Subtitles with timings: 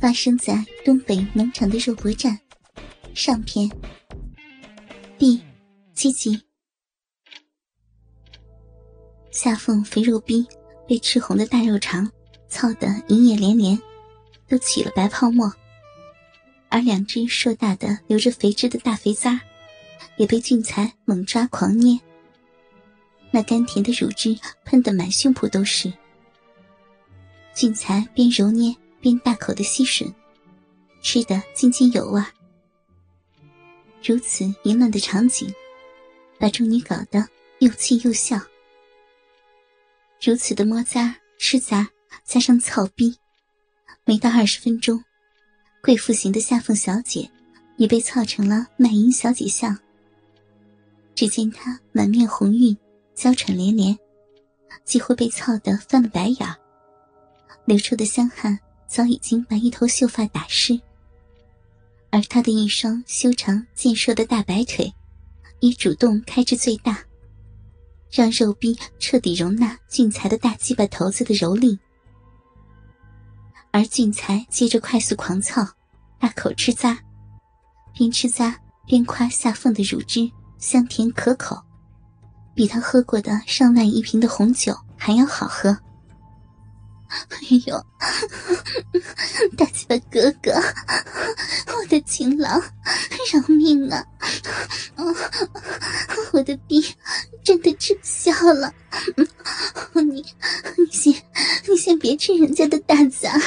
[0.00, 2.40] 发生在东北农场的肉搏战
[3.12, 3.70] 上篇
[5.18, 5.38] 第
[5.92, 6.40] 七集。
[9.30, 10.46] 夏凤肥肉逼
[10.88, 12.10] 被赤红的大肉肠
[12.48, 13.78] 操得营业连连，
[14.48, 15.50] 都起了白泡沫；
[16.70, 19.38] 而两只硕大的流着肥汁的大肥渣
[20.16, 22.00] 也被俊才猛抓狂捏，
[23.30, 25.92] 那甘甜的乳汁喷得满胸脯都是。
[27.54, 30.12] 俊才边揉捏边大口的吸吮，
[31.02, 32.22] 吃得津津有味。
[34.02, 35.52] 如此淫乱的场景，
[36.38, 37.26] 把众女搞得
[37.58, 38.40] 又气又笑。
[40.22, 41.88] 如此的摸扎、吃砸，
[42.24, 43.16] 加上操逼，
[44.04, 45.02] 没到二十分钟，
[45.82, 47.30] 贵妇型的夏凤小姐
[47.76, 49.78] 已被操成了卖淫小姐相。
[51.14, 52.76] 只见她满面红晕，
[53.14, 53.98] 娇喘连连，
[54.84, 56.56] 几乎被操得翻了白眼，
[57.66, 58.58] 流出的香汗
[58.90, 60.78] 早已经把一头秀发打湿，
[62.10, 64.92] 而她的一双修长健硕的大白腿，
[65.60, 66.98] 已主动开至最大。
[68.10, 71.78] 让肉逼彻底容纳俊才的大鸡巴头子的蹂躏，
[73.70, 75.64] 而俊才接着快速狂操，
[76.18, 76.98] 大口吃咂，
[77.94, 78.52] 边吃咂
[78.84, 81.56] 边夸下凤的乳汁香甜可口，
[82.56, 85.78] 比他喝过的上万一瓶的红酒还要好喝。
[87.42, 87.74] 哎呦，
[89.56, 90.52] 大嘴巴哥哥，
[91.74, 92.60] 我的情郎，
[93.32, 94.04] 饶命啊！
[96.32, 96.84] 我的逼
[97.42, 98.72] 真的吃不消了，
[99.94, 100.24] 你
[100.76, 101.12] 你先
[101.68, 103.40] 你先别吃人家的大崽儿，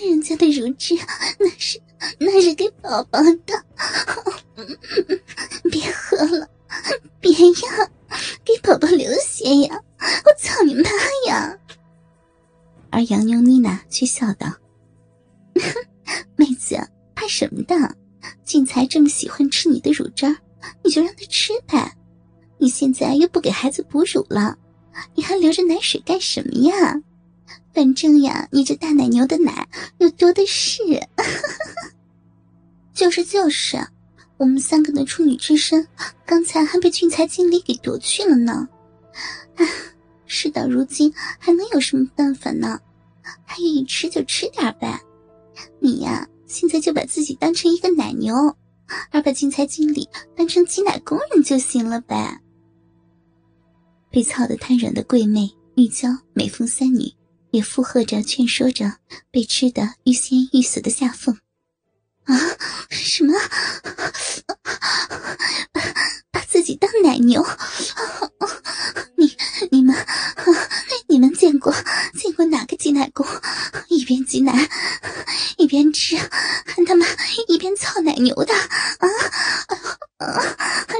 [0.00, 0.94] 人家的乳汁
[1.38, 1.80] 那是
[2.18, 3.64] 那是给宝宝的，
[17.14, 17.74] 怕什么的？
[18.44, 20.26] 俊才这么喜欢吃你的乳汁，
[20.82, 21.96] 你就让他吃呗。
[22.58, 24.56] 你现在又不给孩子哺乳了，
[25.14, 27.00] 你还留着奶水干什么呀？
[27.72, 29.68] 反正呀，你这大奶牛的奶
[29.98, 30.82] 又多的是。
[32.92, 33.78] 就是就是，
[34.36, 35.86] 我们三个的处女之身，
[36.26, 38.68] 刚才还被俊才经理给夺去了呢。
[39.56, 39.66] 唉。”
[40.30, 42.78] 事到如今，还能有什么办法呢？
[43.46, 45.00] 他愿意吃就吃点呗。
[45.80, 48.34] 你呀，现在就把自己当成一个奶牛，
[49.10, 52.40] 而把金财经理当成挤奶工人就行了呗。
[54.10, 57.12] 被操得瘫软的桂妹、玉娇、美凤三女
[57.50, 58.94] 也附和着劝说着
[59.30, 61.38] 被吃得欲仙欲死的夏凤。
[62.24, 62.34] 啊，
[62.90, 63.34] 什么？
[66.32, 67.44] 把自己当奶牛？
[69.16, 69.36] 你
[69.70, 69.94] 你们
[71.08, 71.74] 你们见过
[72.14, 73.26] 见过哪个挤奶工
[73.88, 74.68] 一边挤奶
[75.56, 77.06] 一边吃，还他妈
[77.48, 77.58] 一
[78.18, 78.52] 牛的？
[78.54, 79.08] 啊
[80.18, 80.56] 啊！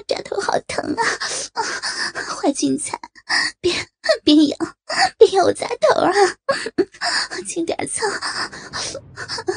[0.07, 1.03] 扎头好疼啊！
[1.53, 1.63] 啊
[2.35, 2.99] 坏俊才，
[3.61, 3.75] 别
[4.25, 4.57] 别咬
[5.19, 6.13] 别咬我扎头啊！
[7.47, 8.07] 轻点操，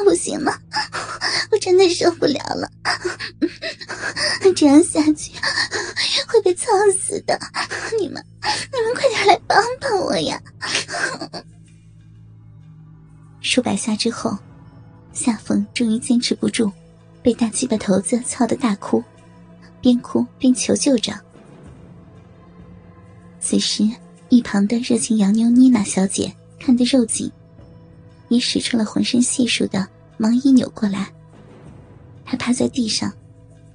[0.03, 0.59] 不行了。
[1.51, 2.69] 我真的受不了了，
[4.55, 5.31] 这样下去
[6.27, 6.67] 会被操
[6.99, 7.39] 死的！
[7.99, 8.21] 你们，
[8.73, 10.41] 你们快点来帮帮我呀！
[13.41, 14.37] 数百下之后，
[15.13, 16.71] 夏风终于坚持不住，
[17.21, 19.03] 被大鸡巴头子操得大哭，
[19.79, 21.13] 边哭边求救着。
[23.39, 23.87] 此时，
[24.29, 27.31] 一旁的热情洋妞妮娜小姐看得肉紧，
[28.29, 29.87] 也使出了浑身解数的，
[30.17, 31.11] 忙一扭过来。
[32.25, 33.11] 他趴在地上，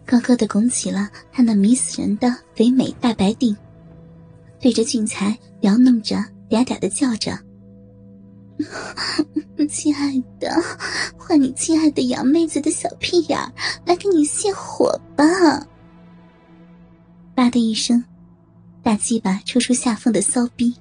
[0.04, 3.56] 高高的拱起了他那迷死人的肥美大白腚，
[4.60, 6.16] 对着俊才摇弄着，
[6.48, 7.38] 嗲嗲的叫着
[9.68, 10.50] ：“亲爱的，
[11.16, 13.38] 换你亲爱的洋妹子的小屁眼
[13.84, 15.24] 来给你泄火吧！”
[17.34, 18.02] 吧的一声，
[18.82, 20.74] 大鸡巴抽出下缝的骚逼，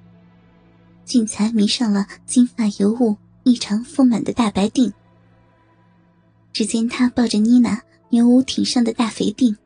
[1.06, 4.94] 俊才迷上了金发尤物、异常丰满的大白腚。
[6.54, 9.58] 只见他抱着妮娜牛舞挺上的大肥腚，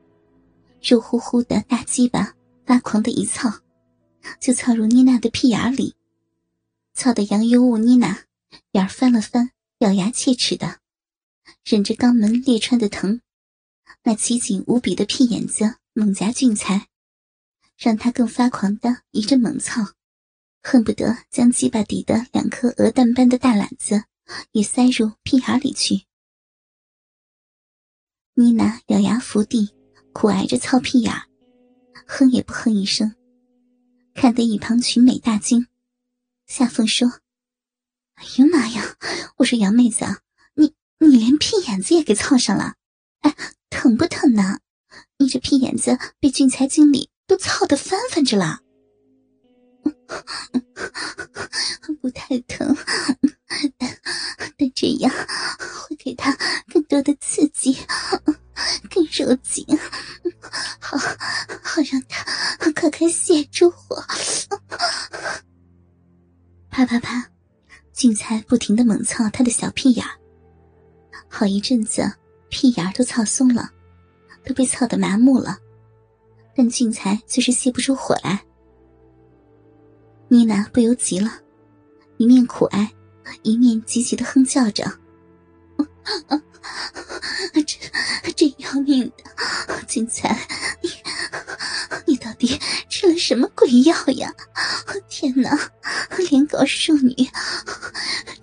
[0.81, 2.33] 肉乎乎的大鸡巴
[2.65, 3.51] 发狂的一操，
[4.39, 5.94] 就操入妮娜的屁眼里，
[7.00, 8.25] 操的杨尤物妮娜
[8.74, 10.81] 眼翻了翻，咬牙切齿的，
[11.63, 13.22] 忍着肛门裂穿的疼，
[14.04, 16.90] 那奇紧无比的屁眼子猛夹俊才，
[17.78, 19.94] 让他更发狂的一阵猛操，
[20.62, 24.04] 恨不得将鸡巴底的两颗鹅蛋般的大篮子
[24.51, 26.01] 也塞入屁眼里去。
[28.34, 29.69] 妮娜咬牙伏地，
[30.12, 31.13] 苦挨着操屁眼
[32.06, 33.16] 哼也不哼一声，
[34.13, 35.66] 看得一旁群美大惊。
[36.50, 37.07] 夏风说
[38.18, 38.98] ：“哎呀妈呀！
[39.38, 40.18] 我说杨妹子啊，
[40.56, 42.74] 你你连屁眼子也给操上了，
[43.19, 43.36] 哎，
[43.69, 44.57] 疼不疼呢？
[45.19, 48.62] 你这屁眼子被俊才经理都操的翻翻着了。
[52.01, 52.75] 不太疼，
[68.69, 70.06] 停的猛操他的小屁眼
[71.27, 72.07] 好一阵子
[72.50, 73.71] 屁眼都操松了，
[74.45, 75.57] 都被操得麻木了，
[76.56, 78.45] 但俊才就是泄不出火来。
[80.27, 81.39] 妮娜不由急了，
[82.18, 82.92] 一面苦哀，
[83.42, 84.86] 一面急急的哼叫着
[87.65, 90.48] ：“这真要命的，俊才，
[90.83, 90.89] 你
[92.06, 94.31] 你到底吃了什么鬼药呀？
[95.07, 95.57] 天哪，
[96.30, 97.13] 连搞淑女，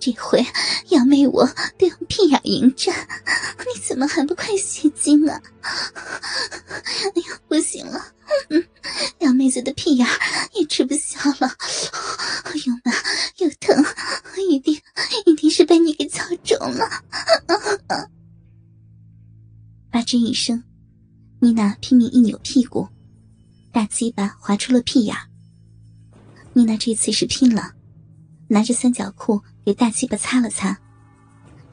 [0.07, 0.45] 这回
[0.87, 1.45] 杨妹我
[1.77, 2.95] 都用屁眼迎战，
[3.59, 5.41] 你怎么还不快泄精啊？
[5.61, 8.01] 哎呀，不行了！”
[8.49, 8.63] 嗯，
[9.19, 10.07] 两妹子的屁眼
[10.53, 11.47] 也吃不消了，
[12.45, 12.93] 哎呦妈
[13.39, 13.83] 又疼，
[14.49, 14.79] 一定
[15.25, 16.87] 一定是被你给操肿了。
[19.91, 20.63] 吧吱一声，
[21.41, 22.87] 妮娜拼命一扭屁股，
[23.73, 25.13] 大鸡巴划出了屁眼。
[26.53, 27.73] 妮娜这次是拼了，
[28.47, 30.77] 拿着三角裤给大鸡巴擦了擦，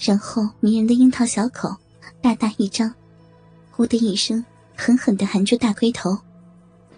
[0.00, 1.76] 然后迷人的樱桃小口
[2.20, 2.92] 大大一张，
[3.70, 4.44] 呼的一声，
[4.74, 6.18] 狠狠的含住大龟头。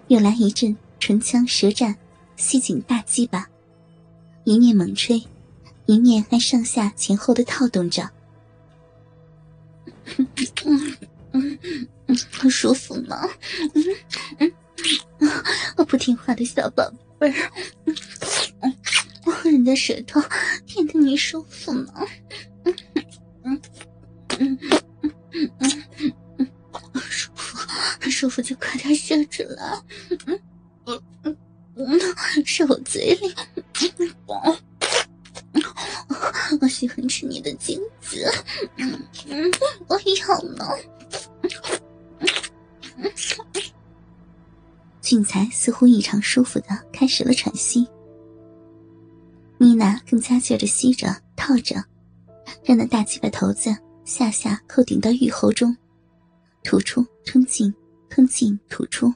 [0.08, 1.94] 又来一阵唇枪舌战，
[2.38, 3.46] 吸紧大鸡巴，
[4.44, 5.22] 一面猛吹，
[5.84, 8.08] 一面还上下前后的套动着。
[10.16, 10.26] 嗯
[11.32, 12.16] 嗯嗯，
[12.49, 13.28] 舒服吗？
[14.38, 14.50] 嗯
[15.19, 15.31] 嗯，
[15.76, 17.52] 我不听话的小宝贝儿，
[19.66, 20.20] 嗯嗯，人家舌头
[20.64, 22.06] 舔得你舒服吗？
[22.64, 22.74] 嗯
[23.42, 23.60] 嗯
[24.38, 24.58] 嗯
[25.32, 26.48] 嗯嗯嗯，
[27.08, 27.58] 舒服
[28.10, 29.82] 舒服就快点射出来。
[30.86, 31.36] 嗯嗯
[31.74, 32.00] 嗯
[32.44, 33.34] 射我嘴里，
[36.60, 38.24] 我喜欢吃你的精子，
[38.76, 38.92] 嗯
[39.28, 39.50] 嗯，
[39.88, 39.98] 我
[40.28, 40.64] 要呢。
[45.00, 47.86] 俊才似乎异常舒服的开始了喘息，
[49.58, 51.76] 妮娜更加劲着吸着套着，
[52.62, 53.75] 让那大鸡巴头子
[54.05, 55.76] 下下扣顶到玉喉中，
[56.62, 57.75] 吐出吞进，
[58.11, 59.12] 吞进吐出，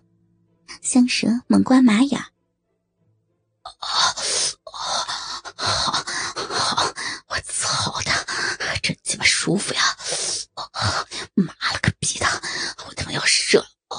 [0.81, 2.31] 香舌猛刮玛雅。
[3.63, 4.15] 啊啊
[5.55, 5.93] 好，
[6.49, 6.95] 好，
[7.29, 8.11] 我操的，
[8.83, 9.83] 真鸡巴舒服呀！
[10.55, 12.27] 啊，妈了个逼的，
[12.87, 13.67] 我他妈要射了！
[13.89, 13.99] 啊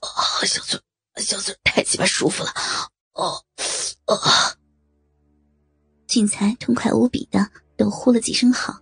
[0.00, 0.80] 啊，小嘴，
[1.16, 2.52] 小嘴太鸡巴舒服了！
[3.14, 3.44] 哦
[4.06, 4.20] 哦，
[6.24, 8.80] 俊才痛快无比的都呼了几声好，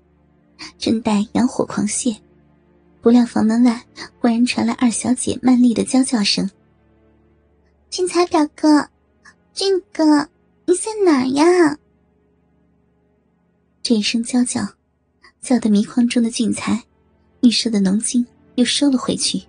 [0.78, 2.16] 正待阳火狂泻，
[3.00, 3.84] 不料房门外
[4.20, 6.48] 忽然传来二小姐曼丽的娇叫声
[7.90, 8.88] ：“俊才表哥。”
[9.52, 10.28] 俊哥，
[10.66, 11.76] 你在哪呀？
[13.82, 14.64] 这一声娇叫，
[15.40, 16.80] 叫得迷框中的俊才
[17.40, 18.24] 预设的浓精
[18.54, 19.42] 又收了回去。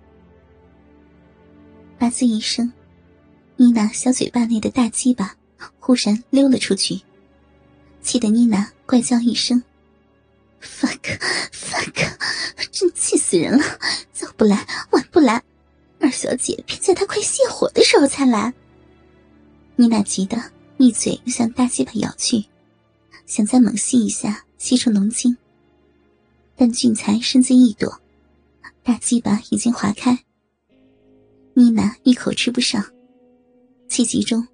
[1.96, 2.72] 吧唧一声，
[3.56, 5.36] 妮娜小嘴巴内的大鸡巴
[5.78, 7.00] 忽然溜了出去，
[8.04, 9.60] 气得妮娜怪叫一声
[10.62, 11.18] ：“fuck
[11.50, 12.16] fuck！”
[12.70, 13.64] 真气死人了！
[14.12, 15.42] 早不来，晚不来，
[15.98, 18.52] 二小姐偏在她快泄火的时候才来。
[19.76, 20.36] 妮娜急得
[20.76, 22.44] 一嘴又向大鸡巴咬去，
[23.26, 25.36] 想再猛吸一下，吸出浓精。
[26.54, 28.00] 但俊才身子一躲，
[28.82, 30.24] 大鸡巴已经划开。
[31.54, 32.84] 妮娜一口吃不上，
[33.88, 34.46] 气急中，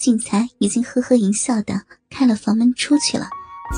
[0.00, 3.28] 俊才已经呵呵一笑的开了房门出去了。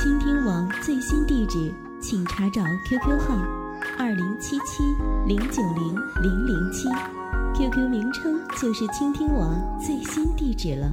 [0.00, 3.35] 倾听网最新地址，请查找 QQ 号：
[3.99, 4.85] 二零七七
[5.26, 6.88] 零九零零零七。
[7.55, 9.52] QQ 名称就是倾听网
[9.85, 10.91] 最新地址了。